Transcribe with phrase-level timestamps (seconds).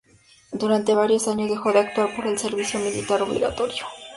[0.51, 3.85] Durante varios años dejó de actuar por el servicio militar obligatorio.